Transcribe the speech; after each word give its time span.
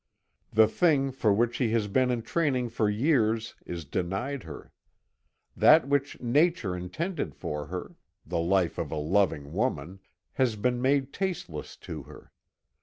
The 0.51 0.67
thing 0.67 1.11
for 1.11 1.31
which 1.31 1.57
she 1.57 1.69
has 1.73 1.87
been 1.87 2.09
in 2.09 2.23
training 2.23 2.69
for 2.69 2.89
years 2.89 3.53
is 3.67 3.85
denied 3.85 4.41
her. 4.41 4.71
That 5.55 5.87
which 5.87 6.19
nature 6.19 6.75
intended 6.75 7.35
her 7.35 7.37
for 7.37 7.91
the 8.25 8.39
life 8.39 8.79
of 8.79 8.89
a 8.91 8.95
loving 8.95 9.53
woman 9.53 9.99
has 10.33 10.55
been 10.55 10.81
made 10.81 11.13
tasteless 11.13 11.77
to 11.85 12.01
her. 12.01 12.31